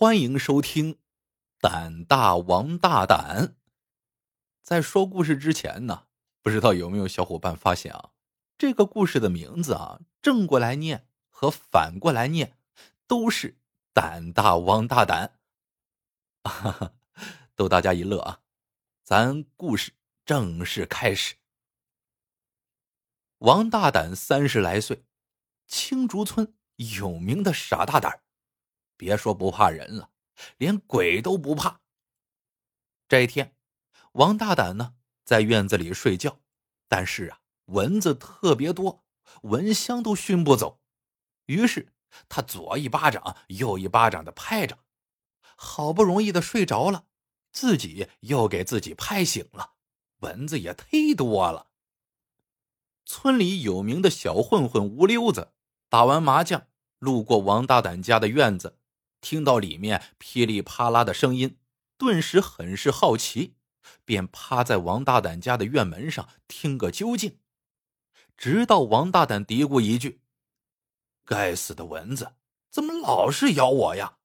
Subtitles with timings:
[0.00, 0.94] 欢迎收听
[1.60, 3.48] 《胆大王大胆》。
[4.62, 6.06] 在说故事之前呢，
[6.40, 8.10] 不知道有没有小伙伴发现啊？
[8.56, 12.56] 这个故事的名字啊，正过来念和反过来念
[13.08, 13.58] 都是
[13.92, 15.40] “胆大王大胆”，
[16.46, 16.92] 哈 哈，
[17.56, 18.42] 逗大家一乐啊！
[19.02, 19.94] 咱故事
[20.24, 21.34] 正式开始。
[23.38, 25.04] 王大胆三十来岁，
[25.66, 28.22] 青竹村有名的傻大胆
[28.98, 30.10] 别说不怕人了，
[30.58, 31.80] 连鬼都不怕。
[33.08, 33.56] 这一天，
[34.12, 36.40] 王大胆呢在院子里睡觉，
[36.88, 39.04] 但是啊，蚊子特别多，
[39.42, 40.80] 蚊香都熏不走。
[41.46, 41.94] 于是
[42.28, 44.78] 他左一巴掌，右一巴掌的拍着，
[45.56, 47.04] 好不容易的睡着了，
[47.52, 49.74] 自己又给自己拍醒了。
[50.18, 51.68] 蚊子也忒多了。
[53.06, 55.52] 村里有名的小混混吴溜子
[55.88, 56.66] 打完麻将，
[56.98, 58.77] 路过王大胆家的院子。
[59.20, 61.58] 听到里面噼里啪啦的声音，
[61.96, 63.54] 顿时很是好奇，
[64.04, 67.38] 便趴在王大胆家的院门上听个究竟。
[68.36, 70.22] 直到王大胆嘀咕一句
[71.26, 72.34] ：“该死的蚊子，
[72.70, 74.18] 怎么老是咬我呀？”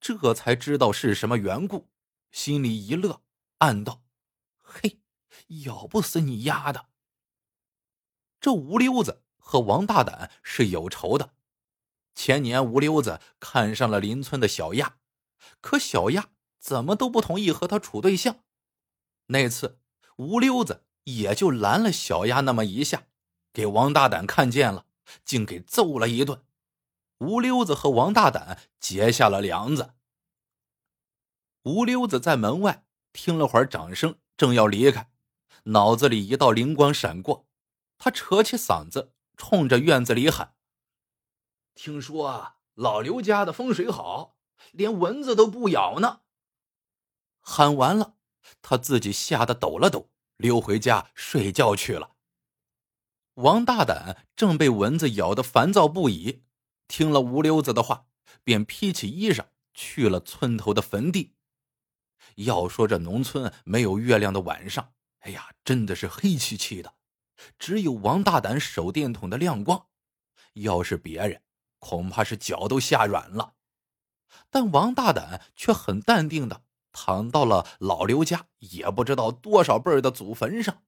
[0.00, 1.88] 这才知道是什么缘故，
[2.30, 3.22] 心里一乐，
[3.58, 4.02] 暗道
[4.60, 5.00] ：“嘿，
[5.64, 6.88] 咬不死你丫的！”
[8.40, 11.34] 这吴溜子和王大胆是有仇的。
[12.14, 14.96] 前年，吴溜子看上了邻村的小亚，
[15.60, 18.40] 可小亚怎么都不同意和他处对象。
[19.26, 19.78] 那次，
[20.16, 23.06] 吴溜子也就拦了小亚那么一下，
[23.52, 24.86] 给王大胆看见了，
[25.24, 26.42] 竟给揍了一顿。
[27.18, 29.94] 吴溜子和王大胆结下了梁子。
[31.64, 35.10] 吴溜子在门外听了会儿掌声，正要离开，
[35.64, 37.46] 脑子里一道灵光闪过，
[37.98, 40.54] 他扯起嗓子，冲着院子里喊。
[41.74, 44.36] 听说老刘家的风水好，
[44.72, 46.20] 连蚊子都不咬呢。
[47.40, 48.14] 喊完了，
[48.60, 52.16] 他自己吓得抖了抖，溜回家睡觉去了。
[53.34, 56.42] 王大胆正被蚊子咬得烦躁不已，
[56.86, 58.06] 听了吴溜子的话，
[58.44, 61.34] 便披起衣裳去了村头的坟地。
[62.36, 66.94] 要说这农村没有月亮的晚上，哎呀，真的是黑漆漆的，
[67.58, 69.86] 只有王大胆手电筒的亮光。
[70.54, 71.42] 要是别人，
[71.80, 73.54] 恐怕是脚都吓软了，
[74.48, 80.84] 但王大胆却很淡定的躺到了老刘家也不知道多少辈儿的祖坟上。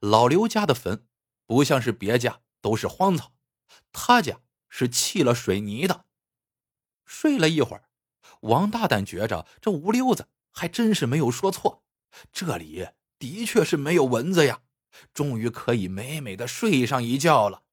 [0.00, 1.06] 老刘家的坟
[1.44, 3.32] 不像是别家都是荒草，
[3.92, 6.06] 他家是砌了水泥的。
[7.04, 7.88] 睡了一会儿，
[8.42, 11.82] 王大胆觉着这吴溜子还真是没有说错，
[12.32, 12.88] 这里
[13.18, 14.60] 的确是没有蚊子呀，
[15.12, 17.64] 终于可以美美的睡上一觉了。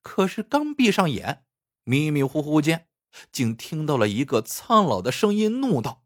[0.00, 1.44] 可是刚闭上眼，
[1.84, 2.88] 迷迷糊糊间，
[3.30, 6.04] 竟听到了一个苍老的声音，怒道：“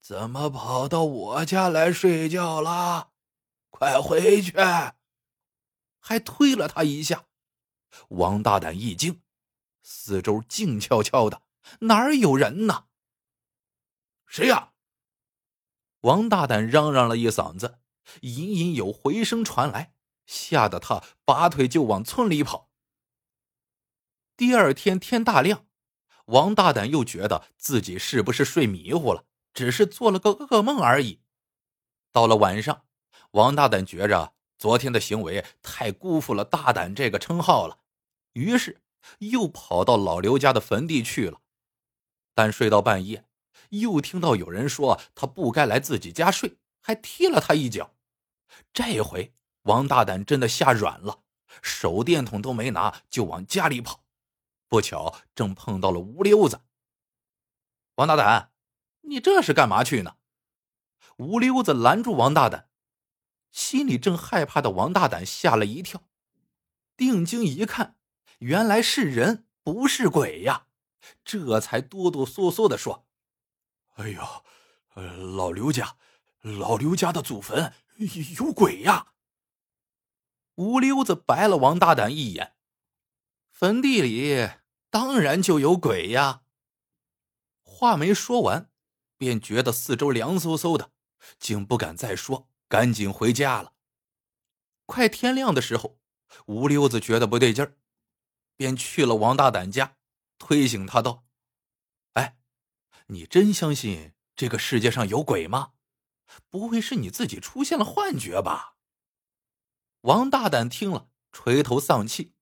[0.00, 3.12] 怎么跑到我家来睡觉了？
[3.70, 4.52] 快回去！”
[5.98, 7.26] 还推了他一下。
[8.10, 9.22] 王大胆一惊，
[9.82, 11.42] 四周静悄悄的，
[11.80, 12.86] 哪儿有人呢？
[14.26, 14.72] 谁呀？
[16.02, 17.80] 王大胆嚷嚷了一嗓子，
[18.20, 19.95] 隐隐有回声传来。
[20.26, 22.70] 吓得他拔腿就往村里跑。
[24.36, 25.66] 第二天天大亮，
[26.26, 31.22] 王大胆又觉得自己是不是睡迷糊了，只是做了个噩梦而已。
[32.12, 32.84] 到了晚上，
[33.30, 37.78] 王大胆觉着昨天的行为太辜负了“大胆”这个称号了，
[38.32, 38.82] 于是
[39.20, 41.40] 又跑到老刘家的坟地去了。
[42.34, 43.24] 但睡到半夜，
[43.70, 47.94] 又听到有人说他不该来自己家睡，还踢了他一脚。
[48.74, 49.32] 这回。
[49.66, 51.22] 王大胆真的吓软了，
[51.60, 54.04] 手电筒都没拿就往家里跑，
[54.68, 56.60] 不巧正碰到了吴溜子。
[57.96, 58.52] 王大胆，
[59.02, 60.16] 你这是干嘛去呢？
[61.16, 62.68] 吴溜子拦住王大胆，
[63.50, 66.02] 心里正害怕的王大胆吓了一跳，
[66.96, 67.96] 定睛一看，
[68.38, 70.66] 原来是人不是鬼呀，
[71.24, 73.04] 这才哆哆嗦嗦的说
[73.96, 74.44] ：“哎呦，
[75.34, 75.96] 老刘家，
[76.42, 77.72] 老刘家的祖坟
[78.38, 79.08] 有鬼呀！”
[80.56, 82.54] 吴溜子白了王大胆一眼，
[83.52, 84.50] 坟地里
[84.90, 86.42] 当然就有鬼呀。
[87.62, 88.70] 话没说完，
[89.18, 90.92] 便觉得四周凉飕飕的，
[91.38, 93.74] 竟不敢再说，赶紧回家了。
[94.86, 95.98] 快天亮的时候，
[96.46, 97.76] 吴溜子觉得不对劲儿，
[98.56, 99.96] 便去了王大胆家，
[100.38, 101.26] 推醒他道
[102.14, 102.38] ：“哎，
[103.08, 105.72] 你真相信这个世界上有鬼吗？
[106.48, 108.75] 不会是你自己出现了幻觉吧？”
[110.06, 112.32] 王大胆听了，垂头丧气。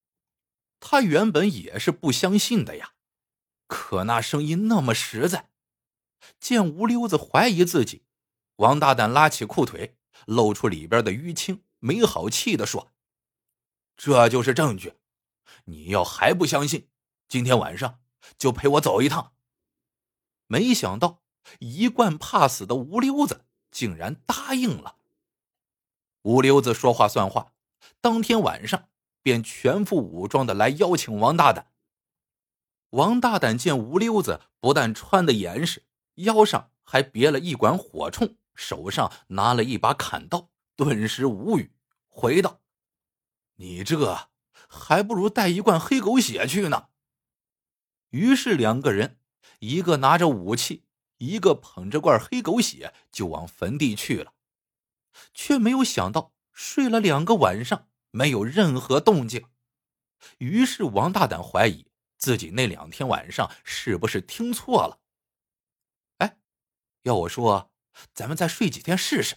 [0.81, 2.93] 他原本也是不相信的呀，
[3.67, 5.51] 可那声音那么实在。
[6.39, 8.05] 见吴溜子怀疑自己，
[8.57, 9.97] 王大胆拉起裤腿，
[10.27, 12.93] 露出里边的淤青，没好气的说
[13.97, 14.99] ：“这就是证据。
[15.65, 16.91] 你要还不相信，
[17.29, 18.01] 今天晚上
[18.37, 19.33] 就陪我走一趟。”
[20.49, 21.23] 没想到，
[21.61, 24.99] 一贯怕死的吴溜子竟然答应了。
[26.21, 27.53] 吴溜子说话算话，
[28.01, 28.89] 当天晚上
[29.23, 31.71] 便全副武装的来邀请王大胆。
[32.91, 35.85] 王大胆见吴溜子不但穿的严实，
[36.17, 41.73] 腰上还别了一管火铳，手上拿了一把砍刀，顿时无语，
[42.09, 42.61] 回道
[43.57, 44.29] ：“你这
[44.69, 46.89] 还不如带一罐黑狗血去呢。”
[48.11, 49.19] 于是两个人，
[49.59, 50.85] 一个拿着武器，
[51.19, 54.35] 一个捧着罐黑狗血，就往坟地去了，
[55.33, 59.45] 却没有想到睡了两个晚上，没有任何动静。
[60.39, 61.87] 于是王大胆怀疑。
[62.17, 65.01] 自己那两天晚上是不是听错了？
[66.19, 66.39] 哎，
[67.03, 67.71] 要我说，
[68.15, 69.37] 咱们再睡几天试试。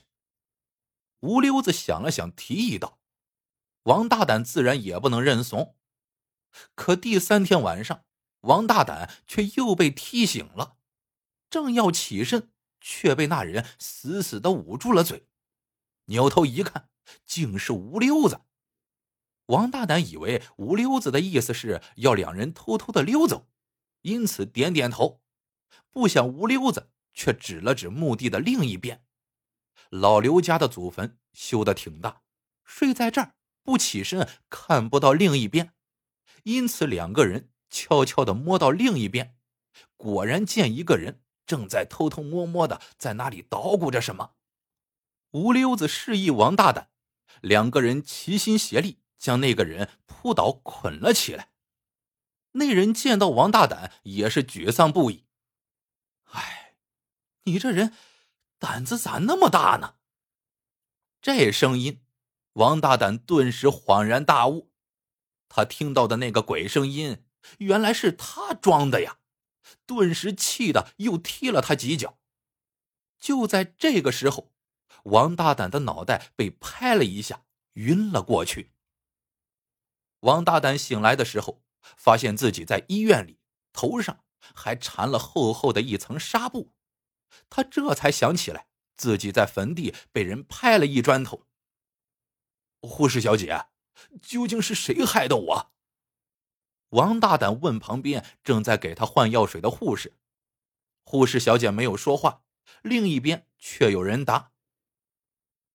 [1.20, 3.02] 吴溜子想了想，提议道
[3.84, 5.76] ：“王大胆自然也不能认怂。”
[6.76, 8.06] 可第三天晚上，
[8.42, 10.78] 王大胆却又被踢醒了，
[11.50, 15.28] 正要起身，却被那人死死的捂住了嘴。
[16.08, 16.90] 扭头一看，
[17.26, 18.42] 竟是吴溜子。
[19.48, 23.48] 王大胆以为吴溜子的意思是要两人偷偷的溜走，
[24.02, 25.22] 因此点点头。
[25.90, 29.06] 不想吴溜子却指了指墓地的另一边，
[29.90, 32.22] 老刘家的祖坟修的挺大，
[32.64, 35.74] 睡在这儿不起身看不到另一边，
[36.44, 39.36] 因此两个人悄悄的摸到另一边，
[39.98, 44.36] 果然见一个人正在偷偷摸摸的在那里捣鼓着什么。
[45.38, 46.90] 吴溜子示意王大胆，
[47.42, 49.00] 两个人齐心协力。
[49.18, 51.50] 将那个人扑倒，捆了起来。
[52.52, 55.26] 那人见到王大胆，也是沮丧不已。
[56.26, 56.76] 哎，
[57.46, 57.94] 你这人
[58.60, 59.96] 胆子咋那么大呢？
[61.20, 62.04] 这声音，
[62.54, 64.72] 王大胆顿时恍然大悟，
[65.50, 67.26] 他听到的那个鬼声音，
[67.58, 69.18] 原来是他装的呀！
[69.88, 72.20] 顿时气的又踢了他几脚。
[73.18, 74.54] 就在这个时候，
[75.08, 78.72] 王大胆的脑袋被拍了一下，晕了过去。
[80.22, 81.62] 王大胆醒来的时候，
[81.96, 83.40] 发现自己在医院里，
[83.72, 84.24] 头上
[84.54, 86.74] 还缠了厚厚的一层纱布。
[87.50, 91.46] 他这才想起来，自己在坟地被人拍了一砖头。
[92.82, 93.68] 护士小姐，
[94.22, 95.72] 究竟是谁害的我？
[96.90, 100.18] 王大胆问旁边正在给他换药水的护士。
[101.04, 102.44] 护士小姐没有说话，
[102.82, 104.52] 另一边却有人答：“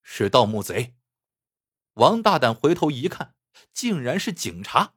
[0.02, 0.94] 是盗墓贼。”
[1.94, 3.34] 王大胆回头一看。
[3.74, 4.94] 竟然是警察，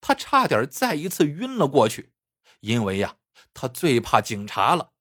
[0.00, 2.12] 他差点再一次晕了过去，
[2.60, 3.18] 因为呀，
[3.52, 4.92] 他最怕警察了。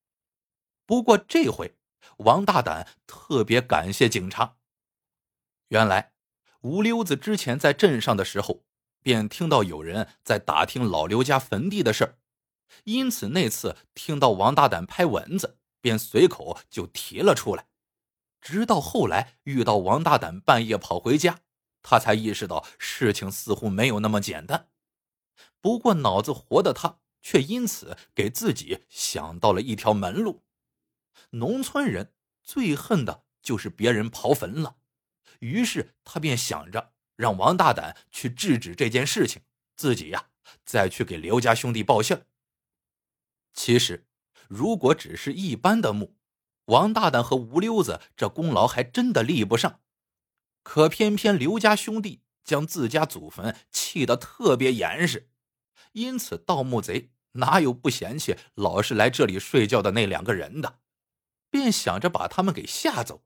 [0.86, 1.78] 不过这回，
[2.18, 4.58] 王大胆特别感谢警察。
[5.70, 6.14] 原来，
[6.62, 8.66] 吴溜子之前在镇上的时候，
[9.02, 12.18] 便听到有人在打听老刘家坟地的事，
[12.84, 17.68] 因此那次听到王大胆拍蚊子，便随口就提了出来。
[18.44, 21.40] 直到后来遇到王大胆半夜跑回家。
[21.82, 24.70] 他才意识到事情似乎没有那么简单，
[25.60, 30.46] 不过脑子活的他却因此给自己想到了一条门路。
[31.32, 34.78] 农村人最恨的就是别人刨坟了，
[35.40, 39.42] 于是他便想着让王大胆去制止这件事情，
[39.76, 40.30] 自己呀
[40.64, 42.24] 再去给刘家兄弟报信
[43.54, 44.08] 其实，
[44.48, 46.16] 如果只是一般的墓，
[46.66, 49.82] 王大胆和吴溜子这功劳还真的立不上。
[50.64, 55.30] 可偏偏刘家兄弟将自家祖坟砌得特别严实，
[55.92, 60.80] 因此盗墓贼哪有不嫌弃老是来这里睡觉的那两个人的，
[61.50, 63.24] 便想着把他们给吓走。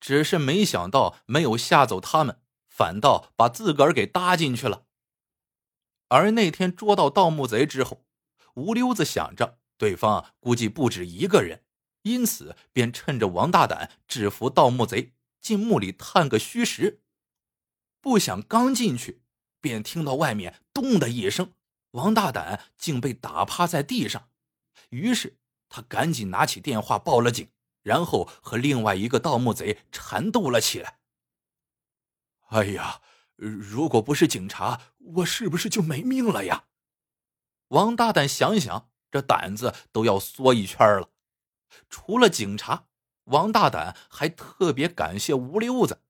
[0.00, 4.84] 只是没想到没有吓走他们，反倒把自个儿给搭进去了。
[6.08, 8.06] 而那天捉到盗墓贼之后，
[8.54, 11.64] 吴溜子想着对方估计不止一个人，
[12.02, 15.12] 因此便趁着王大胆制服盗墓贼。
[15.40, 17.00] 进墓里探个虚实，
[18.00, 19.22] 不想刚进去，
[19.60, 21.54] 便听到外面“咚”的一声，
[21.92, 24.28] 王大胆竟被打趴在地上。
[24.90, 25.38] 于是
[25.68, 27.48] 他赶紧拿起电话报了警，
[27.82, 30.98] 然后和另外一个盗墓贼缠斗了起来。
[32.48, 33.00] 哎呀，
[33.36, 36.64] 如果不是警察，我是不是就没命了呀？
[37.68, 41.10] 王大胆想想，这胆子都要缩一圈了。
[41.88, 42.86] 除了警察。
[43.24, 46.00] 王大胆还特别感谢吴溜子，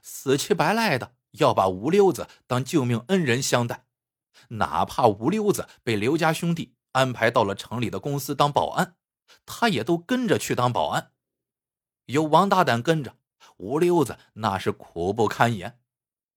[0.00, 3.86] 死乞白赖的要把吴溜子当救命恩人相待，
[4.50, 8.94] 哪怕吴溜子被刘家兄弟安排到了城里的公司当保安，
[9.44, 11.10] 他也都跟着去当保安。
[12.06, 13.16] 有王大胆跟着，
[13.56, 15.80] 吴溜子那是苦不堪言，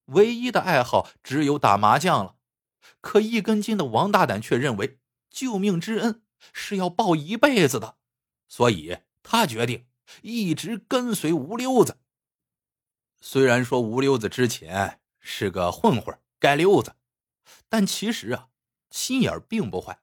[0.05, 2.37] 唯一的爱好只有打麻将了。
[2.99, 7.97] 可一根筋的王大胆却认为救命之恩是要报一辈子的，
[8.51, 9.87] 所以他决定
[10.23, 11.99] 一直跟随吴溜子。
[13.21, 16.97] 虽然说吴溜子之前是个混混、街溜子，
[17.69, 18.49] 但其实啊，
[18.89, 20.01] 心眼并不坏。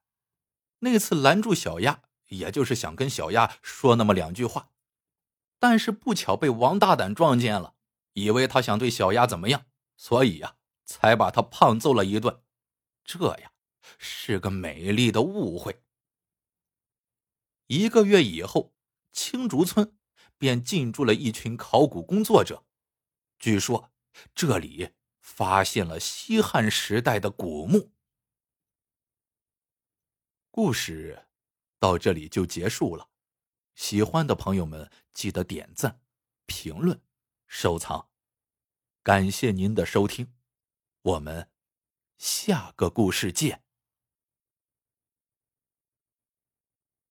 [0.78, 4.70] 那次拦住小丫，也就是想跟小丫说那么两句话。
[5.58, 7.74] 但是不巧被王大胆撞见了，
[8.14, 9.66] 以为他想对小丫怎么样，
[9.98, 12.40] 所以呀，才把他胖揍了一顿。
[13.04, 13.52] 这呀，
[13.98, 15.82] 是个美丽的误会。
[17.68, 18.74] 一个月以后，
[19.12, 19.96] 青竹村
[20.38, 22.64] 便进驻了一群考古工作者。
[23.38, 23.92] 据说
[24.34, 27.92] 这里发现了西汉时代的古墓。
[30.50, 31.26] 故事
[31.78, 33.10] 到这里就结束了。
[33.74, 36.00] 喜欢的朋友们，记得点赞、
[36.46, 37.00] 评论、
[37.46, 38.08] 收藏，
[39.02, 40.34] 感谢您的收听，
[41.02, 41.50] 我们
[42.16, 43.67] 下个故事见。